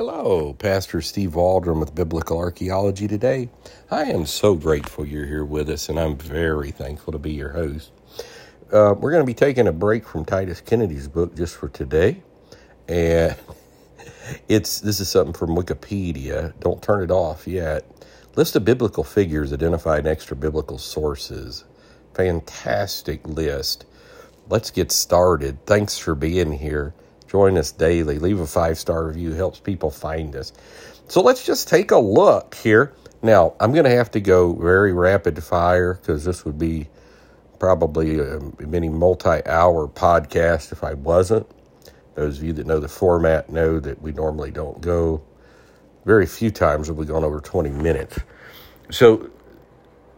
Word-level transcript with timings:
Hello, 0.00 0.54
Pastor 0.54 1.02
Steve 1.02 1.34
Waldron 1.34 1.78
with 1.78 1.94
Biblical 1.94 2.38
Archaeology 2.38 3.06
today. 3.06 3.50
I 3.90 4.04
am 4.04 4.24
so 4.24 4.54
grateful 4.54 5.04
you're 5.04 5.26
here 5.26 5.44
with 5.44 5.68
us, 5.68 5.90
and 5.90 6.00
I'm 6.00 6.16
very 6.16 6.70
thankful 6.70 7.12
to 7.12 7.18
be 7.18 7.32
your 7.32 7.50
host. 7.50 7.92
Uh, 8.72 8.94
we're 8.98 9.10
going 9.10 9.20
to 9.22 9.26
be 9.26 9.34
taking 9.34 9.68
a 9.68 9.72
break 9.72 10.06
from 10.08 10.24
Titus 10.24 10.62
Kennedy's 10.62 11.06
book 11.06 11.36
just 11.36 11.54
for 11.54 11.68
today, 11.68 12.22
and 12.88 13.36
it's 14.48 14.80
this 14.80 15.00
is 15.00 15.10
something 15.10 15.34
from 15.34 15.50
Wikipedia. 15.50 16.58
Don't 16.60 16.82
turn 16.82 17.02
it 17.02 17.10
off 17.10 17.46
yet. 17.46 17.84
List 18.36 18.56
of 18.56 18.64
biblical 18.64 19.04
figures 19.04 19.52
identified 19.52 20.06
in 20.06 20.10
extra 20.10 20.34
biblical 20.34 20.78
sources. 20.78 21.64
Fantastic 22.14 23.28
list. 23.28 23.84
Let's 24.48 24.70
get 24.70 24.92
started. 24.92 25.66
Thanks 25.66 25.98
for 25.98 26.14
being 26.14 26.52
here. 26.52 26.94
Join 27.30 27.56
us 27.58 27.70
daily. 27.70 28.18
Leave 28.18 28.40
a 28.40 28.46
five 28.46 28.76
star 28.76 29.06
review, 29.06 29.32
helps 29.34 29.60
people 29.60 29.92
find 29.92 30.34
us. 30.34 30.52
So 31.06 31.22
let's 31.22 31.46
just 31.46 31.68
take 31.68 31.92
a 31.92 31.96
look 31.98 32.56
here. 32.56 32.92
Now, 33.22 33.54
I'm 33.60 33.70
going 33.70 33.84
to 33.84 33.90
have 33.90 34.10
to 34.12 34.20
go 34.20 34.52
very 34.52 34.92
rapid 34.92 35.40
fire 35.44 35.94
because 35.94 36.24
this 36.24 36.44
would 36.44 36.58
be 36.58 36.88
probably 37.60 38.18
a 38.18 38.40
many 38.58 38.88
multi 38.88 39.46
hour 39.46 39.86
podcast 39.86 40.72
if 40.72 40.82
I 40.82 40.94
wasn't. 40.94 41.46
Those 42.16 42.38
of 42.38 42.44
you 42.44 42.52
that 42.54 42.66
know 42.66 42.80
the 42.80 42.88
format 42.88 43.48
know 43.48 43.78
that 43.78 44.02
we 44.02 44.10
normally 44.10 44.50
don't 44.50 44.80
go. 44.80 45.22
Very 46.04 46.26
few 46.26 46.50
times 46.50 46.88
have 46.88 46.96
we 46.96 47.06
gone 47.06 47.22
over 47.22 47.40
20 47.40 47.70
minutes. 47.70 48.18
So, 48.90 49.30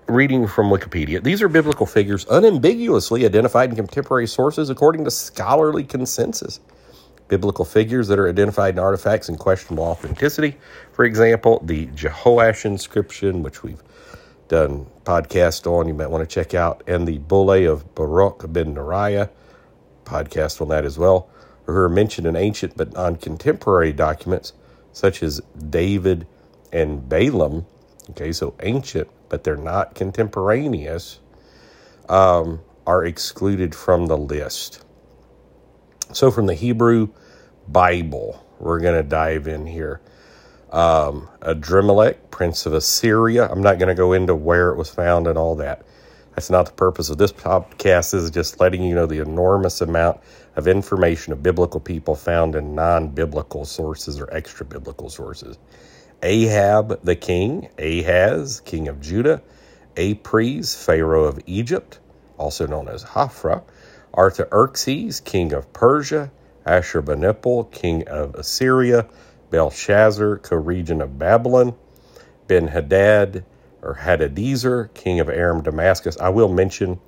reading 0.06 0.46
from 0.46 0.70
Wikipedia, 0.70 1.22
these 1.22 1.42
are 1.42 1.48
biblical 1.48 1.84
figures 1.84 2.24
unambiguously 2.30 3.26
identified 3.26 3.68
in 3.68 3.76
contemporary 3.76 4.26
sources 4.26 4.70
according 4.70 5.04
to 5.04 5.10
scholarly 5.10 5.84
consensus 5.84 6.58
biblical 7.32 7.64
figures 7.64 8.08
that 8.08 8.18
are 8.18 8.28
identified 8.28 8.74
in 8.74 8.78
artifacts 8.78 9.26
in 9.26 9.38
questionable 9.38 9.84
authenticity. 9.84 10.54
For 10.92 11.06
example, 11.06 11.62
the 11.64 11.86
Jehoash 11.86 12.66
inscription, 12.66 13.42
which 13.42 13.62
we've 13.62 13.82
done 14.48 14.84
podcast 15.04 15.66
on, 15.66 15.88
you 15.88 15.94
might 15.94 16.10
want 16.10 16.28
to 16.28 16.34
check 16.34 16.52
out, 16.52 16.82
and 16.86 17.08
the 17.08 17.16
Bulle 17.16 17.72
of 17.72 17.94
Baruch 17.94 18.52
ben 18.52 18.74
Neriah, 18.74 19.30
podcast 20.04 20.60
on 20.60 20.68
that 20.68 20.84
as 20.84 20.98
well, 20.98 21.30
are 21.66 21.88
mentioned 21.88 22.26
in 22.26 22.36
ancient 22.36 22.76
but 22.76 22.92
non 22.92 23.16
contemporary 23.16 23.94
documents 23.94 24.52
such 24.92 25.22
as 25.22 25.40
David 25.70 26.26
and 26.70 27.08
Balaam. 27.08 27.64
Okay, 28.10 28.30
so 28.32 28.54
ancient, 28.60 29.08
but 29.30 29.42
they're 29.42 29.56
not 29.56 29.94
contemporaneous, 29.94 31.18
um, 32.10 32.60
are 32.86 33.06
excluded 33.06 33.74
from 33.74 34.04
the 34.04 34.18
list. 34.18 34.84
So, 36.12 36.30
from 36.30 36.44
the 36.44 36.54
Hebrew 36.54 37.08
Bible. 37.68 38.44
We're 38.58 38.80
going 38.80 39.02
to 39.02 39.08
dive 39.08 39.48
in 39.48 39.66
here. 39.66 40.00
Um, 40.70 41.28
Adrammelech, 41.40 42.30
prince 42.30 42.66
of 42.66 42.72
Assyria. 42.72 43.48
I'm 43.50 43.62
not 43.62 43.78
going 43.78 43.88
to 43.88 43.94
go 43.94 44.12
into 44.12 44.34
where 44.34 44.70
it 44.70 44.76
was 44.76 44.90
found 44.90 45.26
and 45.26 45.36
all 45.36 45.56
that. 45.56 45.84
That's 46.34 46.48
not 46.48 46.66
the 46.66 46.72
purpose 46.72 47.10
of 47.10 47.18
this 47.18 47.32
podcast. 47.32 48.12
This 48.12 48.14
is 48.14 48.30
just 48.30 48.58
letting 48.58 48.82
you 48.82 48.94
know 48.94 49.06
the 49.06 49.18
enormous 49.18 49.82
amount 49.82 50.20
of 50.56 50.66
information 50.66 51.32
of 51.32 51.42
biblical 51.42 51.80
people 51.80 52.14
found 52.14 52.54
in 52.54 52.74
non-biblical 52.74 53.66
sources 53.66 54.18
or 54.18 54.32
extra 54.34 54.64
biblical 54.64 55.10
sources. 55.10 55.58
Ahab 56.22 57.02
the 57.04 57.16
king, 57.16 57.68
Ahaz, 57.78 58.60
king 58.60 58.88
of 58.88 59.00
Judah, 59.00 59.42
Apries, 59.96 60.74
pharaoh 60.74 61.24
of 61.24 61.40
Egypt, 61.46 61.98
also 62.38 62.66
known 62.66 62.88
as 62.88 63.04
Hophra, 63.04 63.62
Artaxerxes, 64.14 65.20
king 65.20 65.52
of 65.52 65.72
Persia, 65.72 66.30
Ashurbanipal, 66.66 67.70
king 67.70 68.08
of 68.08 68.34
Assyria, 68.34 69.06
Belshazzar, 69.50 70.38
co-regent 70.38 71.02
of 71.02 71.18
Babylon, 71.18 71.74
Ben 72.46 72.68
Hadad 72.68 73.44
or 73.82 73.96
Hadadezer, 73.96 74.92
king 74.94 75.20
of 75.20 75.28
Aram 75.28 75.62
Damascus. 75.62 76.16
I 76.18 76.28
will 76.30 76.48
mention 76.48 77.00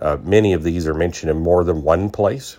uh, 0.00 0.18
many 0.22 0.52
of 0.52 0.62
these 0.62 0.86
are 0.86 0.94
mentioned 0.94 1.30
in 1.30 1.38
more 1.38 1.64
than 1.64 1.82
one 1.82 2.10
place. 2.10 2.58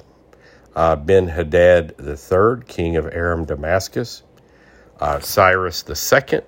Uh, 0.76 0.96
ben 0.96 1.28
Hadad 1.28 1.96
III, 2.00 2.64
king 2.68 2.98
of 2.98 3.06
Aram 3.06 3.46
Damascus, 3.46 4.24
uh, 5.00 5.20
Cyrus 5.20 5.84
II, 5.88 6.40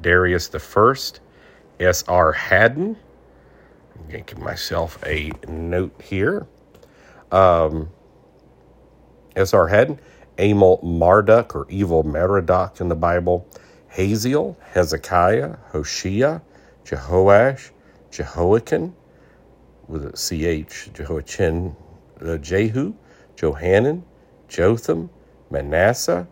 Darius 0.00 0.50
I, 0.54 0.58
Esarhaddon. 1.78 2.96
I'm 3.94 4.10
going 4.10 4.24
to 4.24 4.34
give 4.34 4.38
myself 4.38 4.98
a 5.04 5.30
note 5.46 6.00
here. 6.02 6.46
Um, 7.30 7.90
Esarhaddon, 9.36 9.98
Amel 10.38 10.78
Marduk 10.82 11.54
or 11.54 11.66
evil 11.68 12.02
Merodach 12.04 12.80
in 12.80 12.88
the 12.88 12.96
Bible, 12.96 13.46
Hazael, 13.88 14.56
Hezekiah, 14.72 15.56
Hoshea, 15.72 16.40
Jehoash, 16.84 17.70
Jehoiakim, 18.10 18.94
with 19.88 20.04
a 20.04 20.12
CH, 20.12 20.90
Jehoiachin, 20.92 21.76
uh, 22.20 22.36
Jehu, 22.38 22.94
Johanan, 23.36 24.04
Jotham, 24.48 25.10
Manasseh, 25.50 26.26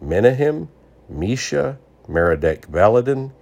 Menahem, 0.00 0.68
Mesha, 1.12 1.78
Merodach 2.08 2.66
Baladan, 2.66 3.32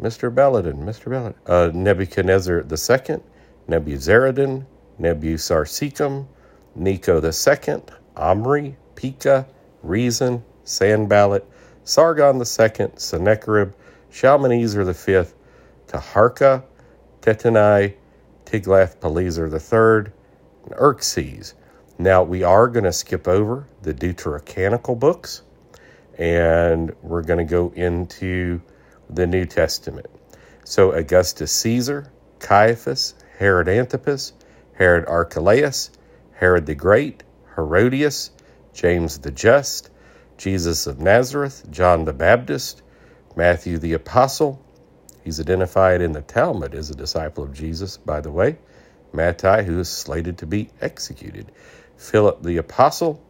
Mr. 0.00 0.32
Baladan, 0.32 0.78
Mr. 0.84 1.10
Baladan, 1.10 1.34
uh, 1.46 1.70
Nebuchadnezzar 1.74 2.60
II, 2.60 3.20
Nebuzaradan, 3.68 4.64
Nebusarsekim, 5.00 6.26
Necho 6.74 7.20
II, 7.20 7.82
Omri, 8.16 8.76
Pekah, 8.94 9.46
Rezin, 9.82 10.42
Sanballat, 10.64 11.44
Sargon 11.84 12.36
II, 12.36 12.88
Sennacherib, 12.96 13.72
Shalmaneser 14.10 14.84
V, 14.84 15.30
Taharka, 15.86 16.62
Tattenai, 17.22 17.94
Tiglath-Pileser 18.44 19.48
III, 19.48 20.12
and 20.64 20.74
Xerxes. 20.78 21.54
Now, 21.98 22.22
we 22.22 22.42
are 22.42 22.68
going 22.68 22.84
to 22.84 22.92
skip 22.92 23.28
over 23.28 23.66
the 23.82 23.92
Deuterocanonical 23.92 24.98
books, 24.98 25.42
and 26.18 26.94
we're 27.02 27.22
going 27.22 27.38
to 27.38 27.50
go 27.50 27.72
into 27.74 28.60
the 29.08 29.26
New 29.26 29.44
Testament. 29.44 30.06
So, 30.64 30.92
Augustus 30.92 31.52
Caesar, 31.52 32.10
Caiaphas, 32.38 33.14
Herod 33.38 33.68
Antipas, 33.68 34.32
Herod 34.74 35.06
Archelaus, 35.06 35.90
Herod 36.32 36.66
the 36.66 36.74
Great, 36.74 37.22
Herodias, 37.56 38.30
James 38.72 39.18
the 39.18 39.30
Just, 39.30 39.90
Jesus 40.36 40.86
of 40.86 41.00
Nazareth, 41.00 41.66
John 41.70 42.04
the 42.04 42.12
Baptist, 42.12 42.82
Matthew 43.36 43.78
the 43.78 43.94
Apostle. 43.94 44.64
He's 45.22 45.40
identified 45.40 46.00
in 46.00 46.12
the 46.12 46.22
Talmud 46.22 46.74
as 46.74 46.90
a 46.90 46.94
disciple 46.94 47.44
of 47.44 47.52
Jesus, 47.52 47.96
by 47.96 48.20
the 48.20 48.30
way. 48.30 48.58
Mattai, 49.12 49.64
who 49.64 49.78
is 49.80 49.88
slated 49.88 50.38
to 50.38 50.46
be 50.46 50.70
executed. 50.80 51.52
Philip 51.96 52.42
the 52.42 52.56
Apostle. 52.58 53.22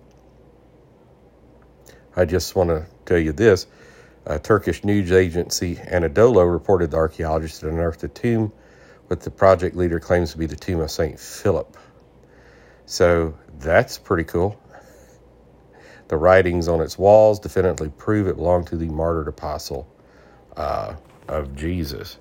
I 2.14 2.24
just 2.24 2.54
want 2.54 2.70
to 2.70 2.86
tell 3.06 3.18
you 3.18 3.32
this. 3.32 3.66
A 4.26 4.38
Turkish 4.38 4.84
news 4.84 5.10
agency 5.12 5.76
Anadolu 5.76 6.50
reported 6.50 6.90
the 6.90 6.98
archaeologists 6.98 7.62
had 7.62 7.70
unearthed 7.70 8.04
a 8.04 8.08
tomb, 8.08 8.52
what 9.06 9.20
the 9.20 9.30
project 9.30 9.74
leader 9.74 9.98
claims 9.98 10.32
to 10.32 10.38
be 10.38 10.46
the 10.46 10.56
tomb 10.56 10.80
of 10.80 10.90
St. 10.90 11.18
Philip. 11.18 11.76
So 12.90 13.36
that's 13.60 13.98
pretty 13.98 14.24
cool. 14.24 14.60
The 16.08 16.16
writings 16.16 16.68
on 16.68 16.80
its 16.80 16.98
walls 16.98 17.38
definitely 17.40 17.90
prove 17.90 18.26
it 18.26 18.36
belonged 18.36 18.66
to 18.68 18.76
the 18.76 18.88
martyred 18.88 19.28
apostle 19.28 19.86
uh, 20.56 20.96
of 21.28 21.56
Jesus. 21.56 22.18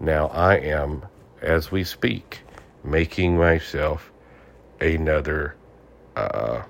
Now 0.00 0.28
I 0.28 0.56
am, 0.56 1.04
as 1.42 1.70
we 1.70 1.84
speak, 1.84 2.40
making 2.82 3.36
myself 3.38 4.10
another 4.80 5.56
uh, 6.16 6.62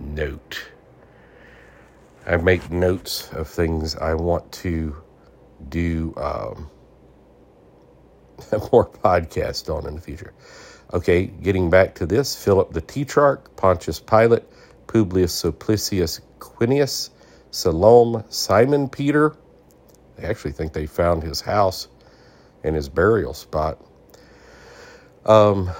note. 0.00 0.70
I 2.26 2.36
make 2.38 2.70
notes 2.70 3.30
of 3.32 3.48
things 3.48 3.96
I 3.96 4.14
want 4.14 4.52
to 4.52 4.96
do 5.70 6.14
um, 6.18 6.70
more 8.72 8.88
podcasts 8.88 9.74
on 9.74 9.86
in 9.88 9.96
the 9.96 10.02
future. 10.02 10.34
Okay, 10.92 11.26
getting 11.26 11.68
back 11.68 11.96
to 11.96 12.06
this 12.06 12.36
Philip 12.36 12.72
the 12.72 12.80
Tetrarch, 12.80 13.56
Pontius 13.56 13.98
Pilate, 13.98 14.44
Publius 14.86 15.32
Sulpicius 15.32 16.20
Quirinius, 16.38 17.10
Salome, 17.50 18.22
Simon 18.28 18.88
Peter. 18.88 19.34
I 20.18 20.26
actually 20.26 20.52
think 20.52 20.72
they 20.72 20.86
found 20.86 21.24
his 21.24 21.40
house 21.40 21.88
and 22.62 22.76
his 22.76 22.88
burial 22.88 23.34
spot. 23.34 23.84
Um, 25.24 25.70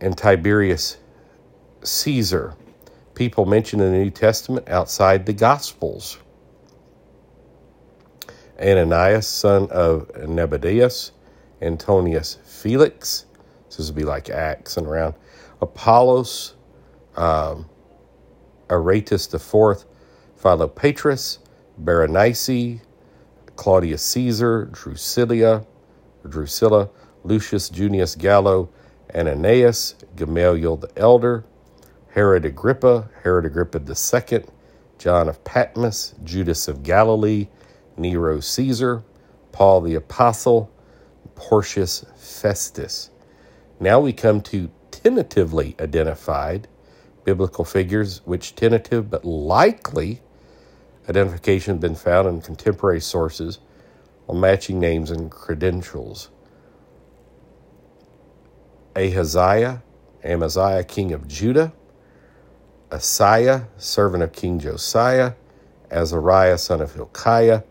and 0.00 0.18
Tiberius 0.18 0.96
Caesar. 1.84 2.56
People 3.14 3.46
mentioned 3.46 3.82
in 3.82 3.92
the 3.92 3.98
New 3.98 4.10
Testament 4.10 4.68
outside 4.68 5.24
the 5.24 5.32
Gospels. 5.32 6.18
Ananias, 8.60 9.26
son 9.28 9.68
of 9.70 10.10
Nebuchadnezzar, 10.16 11.14
Antonius 11.60 12.38
Felix, 12.44 13.26
so 13.72 13.78
this 13.78 13.88
would 13.88 13.96
be 13.96 14.04
like 14.04 14.28
Acts 14.28 14.76
and 14.76 14.86
around. 14.86 15.14
Apollos, 15.62 16.52
um, 17.16 17.64
the 18.68 19.38
fourth, 19.42 19.86
Philopatris, 20.38 21.38
Berenice, 21.78 22.82
Claudius 23.56 24.02
Caesar, 24.02 24.66
Drusilla, 24.66 25.64
Drusilla, 26.28 26.90
Lucius 27.24 27.70
Junius 27.70 28.14
Gallio, 28.14 28.68
Ananias, 29.14 29.94
Gamaliel 30.16 30.76
the 30.76 30.90
Elder, 30.98 31.42
Herod 32.10 32.44
Agrippa, 32.44 33.08
Herod 33.22 33.46
Agrippa 33.46 33.80
II, 33.80 34.44
John 34.98 35.30
of 35.30 35.42
Patmos, 35.44 36.14
Judas 36.24 36.68
of 36.68 36.82
Galilee, 36.82 37.48
Nero 37.96 38.38
Caesar, 38.40 39.02
Paul 39.50 39.80
the 39.80 39.94
Apostle, 39.94 40.70
Porcius 41.36 42.04
Festus. 42.16 43.11
Now 43.82 43.98
we 43.98 44.12
come 44.12 44.42
to 44.42 44.70
tentatively 44.92 45.74
identified 45.80 46.68
biblical 47.24 47.64
figures, 47.64 48.22
which 48.24 48.54
tentative 48.54 49.10
but 49.10 49.24
likely 49.24 50.22
identification 51.08 51.74
have 51.74 51.80
been 51.80 51.96
found 51.96 52.28
in 52.28 52.40
contemporary 52.42 53.00
sources 53.00 53.58
on 54.28 54.38
matching 54.38 54.78
names 54.78 55.10
and 55.10 55.32
credentials. 55.32 56.30
Ahaziah, 58.94 59.82
Amaziah, 60.22 60.84
king 60.84 61.10
of 61.10 61.26
Judah, 61.26 61.72
Asaiah, 62.92 63.66
servant 63.78 64.22
of 64.22 64.30
King 64.32 64.60
Josiah, 64.60 65.32
Azariah, 65.90 66.56
son 66.56 66.80
of 66.80 66.94
Hilkiah, 66.94 67.64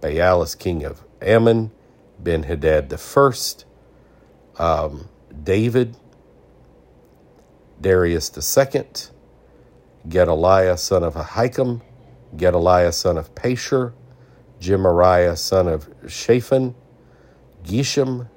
Baalis, 0.00 0.56
king 0.56 0.84
of 0.84 1.02
Ammon, 1.20 1.72
Ben 2.20 2.44
Hadad 2.44 2.88
the 2.88 2.98
first, 2.98 3.64
um, 4.60 5.08
David, 5.42 5.96
Darius 7.80 8.30
second, 8.40 9.10
Gedaliah, 10.08 10.76
son 10.76 11.04
of 11.04 11.14
Ahikam, 11.14 11.82
Gedaliah, 12.36 12.92
son 12.92 13.18
of 13.18 13.34
Pashur, 13.34 13.92
Gemariah, 14.60 15.36
son 15.36 15.68
of 15.68 15.88
Shaphan, 16.06 16.74
Geshem, 17.64 18.28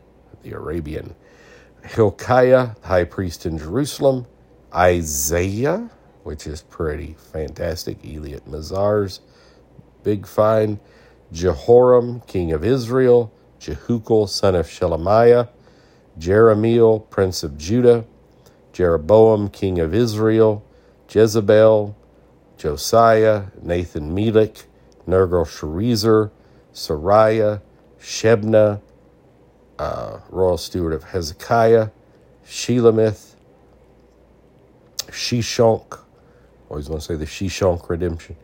the 0.44 0.52
Arabian, 0.52 1.16
Hilkiah, 1.84 2.72
high 2.84 3.04
priest 3.04 3.46
in 3.46 3.58
Jerusalem, 3.58 4.26
Isaiah, 4.74 5.90
which 6.24 6.46
is 6.46 6.62
pretty 6.62 7.16
fantastic, 7.32 8.02
Eilat 8.02 8.46
Mazar's, 8.48 9.22
big 10.04 10.28
find, 10.28 10.80
Jehoram, 11.32 12.22
king 12.28 12.52
of 12.52 12.64
Israel, 12.64 13.32
Jehukal, 13.60 14.28
son 14.28 14.56
of 14.56 14.68
Shelemiah, 14.68 15.50
Jeremiel, 16.20 17.10
prince 17.10 17.44
of 17.44 17.58
Judah, 17.58 18.06
Jeroboam, 18.74 19.50
king 19.50 19.80
of 19.80 19.94
Israel, 19.94 20.64
Jezebel, 21.10 21.96
Josiah, 22.58 23.46
Nathan 23.62 24.14
Melech, 24.14 24.66
Nergal 25.08 25.46
Sharezer, 25.46 26.30
Sariah, 26.74 27.62
Shebna, 28.00 28.82
uh, 29.80 30.20
royal 30.30 30.58
steward 30.58 30.94
of 30.94 31.06
Hezekiah, 31.06 31.90
Shelemith, 32.46 33.36
Shishonk. 35.08 36.00
Always 36.70 36.90
want 36.90 37.02
to 37.02 37.08
say 37.08 37.16
the 37.16 37.26
Shishonk 37.26 37.90
redemption. 37.90 38.36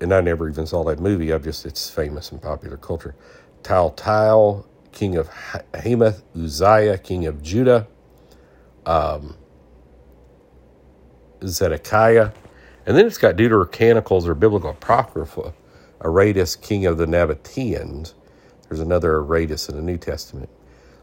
And 0.00 0.12
I 0.12 0.20
never 0.20 0.48
even 0.48 0.66
saw 0.66 0.84
that 0.84 1.00
movie. 1.00 1.32
I've 1.32 1.44
just, 1.44 1.64
it's 1.64 1.88
famous 1.88 2.32
in 2.32 2.38
popular 2.38 2.76
culture. 2.76 3.14
Taltal, 3.62 4.64
king 4.92 5.16
of 5.16 5.28
Hamath, 5.74 6.22
Uzziah, 6.36 6.98
king 6.98 7.26
of 7.26 7.42
Judah, 7.42 7.88
um, 8.86 9.36
Zedekiah. 11.44 12.30
And 12.86 12.96
then 12.96 13.06
it's 13.06 13.18
got 13.18 13.36
Deuterocanonicals 13.36 14.26
or 14.26 14.34
Biblical 14.34 14.70
Apocrypha, 14.70 15.54
Aretas, 16.04 16.56
king 16.56 16.86
of 16.86 16.98
the 16.98 17.06
Nabateans. 17.06 18.14
There's 18.68 18.80
another 18.80 19.16
Aretas 19.16 19.68
in 19.68 19.76
the 19.76 19.82
New 19.82 19.98
Testament. 19.98 20.48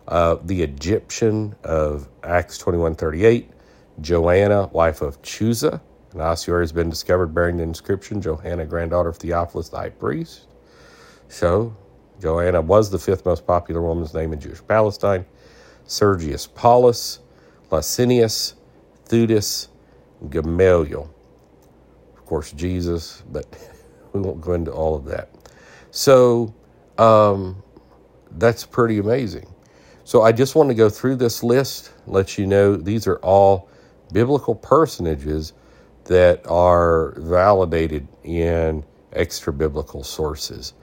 Uh, 0.08 0.38
the 0.44 0.64
Egyptian 0.64 1.56
of 1.64 2.10
Acts 2.24 2.62
21.38, 2.62 3.48
Joanna, 4.02 4.68
wife 4.68 5.02
of 5.02 5.22
Chuza. 5.22 5.80
An 6.14 6.22
ossuary 6.22 6.64
has 6.64 6.72
been 6.72 6.90
discovered 6.90 7.28
bearing 7.28 7.58
the 7.58 7.64
inscription, 7.64 8.20
Johanna, 8.20 8.66
granddaughter 8.66 9.10
of 9.10 9.18
Theophilus, 9.18 9.70
the 9.70 9.78
high 9.78 9.90
priest. 9.90 10.48
So, 11.28 11.76
Joanna 12.20 12.62
was 12.62 12.90
the 12.90 13.00
fifth 13.00 13.26
most 13.26 13.48
popular 13.48 13.82
woman's 13.82 14.14
name 14.14 14.34
in 14.34 14.40
Jewish 14.40 14.62
Palestine. 14.68 15.26
Sergius 15.86 16.46
Paulus, 16.46 17.20
Licinius, 17.72 18.54
Theudas, 19.08 19.70
Gamaliel. 20.30 21.10
Of 22.16 22.26
course, 22.26 22.52
Jesus, 22.52 23.24
but 23.32 23.46
we 24.14 24.22
won't 24.22 24.42
go 24.42 24.54
into 24.54 24.72
all 24.72 24.96
of 24.96 25.06
that. 25.06 25.30
So, 25.92 26.54
um, 26.98 27.64
that's 28.32 28.66
pretty 28.66 29.00
amazing. 29.00 29.48
So, 30.04 30.22
I 30.22 30.32
just 30.32 30.56
want 30.56 30.70
to 30.70 30.76
go 30.76 30.90
through 30.90 31.16
this 31.16 31.44
list, 31.44 31.94
let 32.06 32.38
you 32.38 32.46
know 32.46 32.76
these 32.76 33.08
are 33.08 33.18
all 33.18 33.70
biblical 34.12 34.54
personages 34.54 35.54
that 36.06 36.46
are 36.48 37.14
validated 37.18 38.08
in 38.24 38.84
extra 39.14 39.54
biblical 39.54 40.04
sources. 40.04 40.74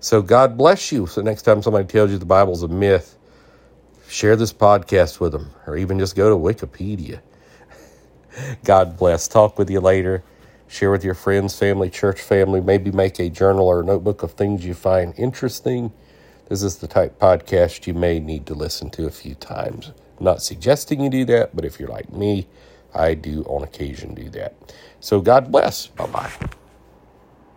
So 0.00 0.22
God 0.22 0.56
bless 0.56 0.90
you. 0.90 1.06
So 1.06 1.20
next 1.20 1.42
time 1.42 1.62
somebody 1.62 1.86
tells 1.86 2.10
you 2.10 2.16
the 2.18 2.24
Bible's 2.24 2.62
a 2.62 2.68
myth, 2.68 3.18
share 4.08 4.34
this 4.34 4.52
podcast 4.52 5.20
with 5.20 5.32
them 5.32 5.50
or 5.66 5.76
even 5.76 5.98
just 5.98 6.16
go 6.16 6.30
to 6.30 6.36
Wikipedia. 6.36 7.20
God 8.64 8.96
bless. 8.96 9.28
Talk 9.28 9.58
with 9.58 9.70
you 9.70 9.80
later. 9.80 10.24
Share 10.68 10.90
with 10.90 11.04
your 11.04 11.14
friends, 11.14 11.58
family, 11.58 11.90
church 11.90 12.20
family. 12.20 12.60
Maybe 12.60 12.90
make 12.92 13.18
a 13.18 13.28
journal 13.28 13.66
or 13.66 13.80
a 13.80 13.84
notebook 13.84 14.22
of 14.22 14.32
things 14.32 14.64
you 14.64 14.72
find 14.72 15.12
interesting. 15.18 15.92
This 16.48 16.62
is 16.62 16.78
the 16.78 16.88
type 16.88 17.18
podcast 17.18 17.86
you 17.86 17.94
may 17.94 18.20
need 18.20 18.46
to 18.46 18.54
listen 18.54 18.88
to 18.90 19.06
a 19.06 19.10
few 19.10 19.34
times. 19.34 19.92
I'm 20.18 20.24
not 20.24 20.42
suggesting 20.42 21.00
you 21.00 21.10
do 21.10 21.24
that, 21.26 21.54
but 21.54 21.64
if 21.64 21.78
you're 21.78 21.88
like 21.88 22.12
me, 22.12 22.46
I 22.94 23.14
do 23.14 23.42
on 23.44 23.64
occasion 23.64 24.14
do 24.14 24.30
that. 24.30 24.54
So 25.00 25.20
God 25.20 25.52
bless. 25.52 25.88
Bye 25.88 26.06
bye. 26.06 26.50